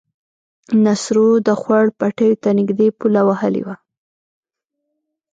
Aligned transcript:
نصرو 0.83 1.27
د 1.47 1.49
خوړ 1.61 1.85
پټيو 1.99 2.39
ته 2.43 2.49
نږدې 2.59 2.87
پوله 2.99 3.21
وهلې 3.29 3.61
وه. 3.67 3.75